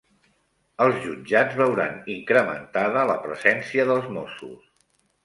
Els 0.85 0.95
jutjats 1.01 1.57
veuran 1.59 1.99
incrementada 2.13 3.05
la 3.11 3.19
presència 3.27 3.87
dels 3.91 4.09
Mossos 4.17 4.65